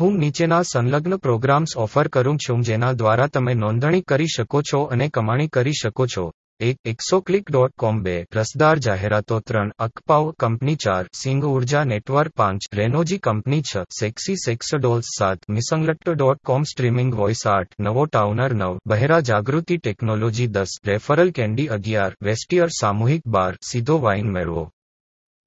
હું 0.00 0.18
નીચેના 0.18 0.62
સંલગ્ન 0.62 1.16
પ્રોગ્રામ્સ 1.16 1.76
ઓફર 1.76 2.08
કરું 2.08 2.38
છું 2.38 2.62
જેના 2.62 2.92
દ્વારા 2.92 3.26
તમે 3.26 3.54
નોંધણી 3.54 4.00
કરી 4.00 4.26
શકો 4.26 4.62
છો 4.62 4.82
અને 4.82 5.08
કમાણી 5.08 5.48
કરી 5.48 5.72
શકો 5.72 6.06
છો. 6.06 6.32
એક, 6.60 6.76
એક્સોક્લિક 6.84 7.50
ડોટ 7.50 7.72
કોમ. 7.78 8.02
બે, 8.02 8.26
રસદાર 8.36 8.78
જાહેરાતો. 8.78 9.40
ત્રણ, 9.40 9.70
અકપાવ 9.78 10.30
કંપની. 10.30 10.76
ચાર, 10.76 11.06
સિંગ 11.14 11.44
ઊર્જા 11.44 11.84
નેટવર્ક. 11.84 12.32
પાંચ, 12.32 12.60
રેનોજી 12.74 13.18
કંપની. 13.18 13.62
છ, 13.62 13.78
સેક્સી 14.00 14.36
સેક્સ 14.36 14.74
ડોલ્સ. 14.74 15.04
સાત, 15.18 15.38
મિસંગલટ્ટ 15.50 16.10
ડોટ 16.10 16.38
કોમ 16.38 16.62
સ્ટ્રીમિંગ 16.62 17.14
વોઇસ. 17.14 17.46
આઠ, 17.46 17.68
નવો 17.80 18.06
ટાઉનર. 18.06 18.54
નવ, 18.54 18.78
બહેરા 18.86 19.20
જાગૃતિ 19.20 19.76
ટેકનોલોજી. 19.76 20.46
દસ, 20.46 20.78
રેફરલ 20.86 21.30
કેન્ડી 21.30 21.66
અગિયાર, 21.66 22.16
વેસ્ટિયર 22.22 22.68
સામૂહિક 22.68 23.26
બાર, 23.26 23.56
સીધો 23.62 23.98
વાઇન 23.98 24.30
મેળવો. 24.30 24.70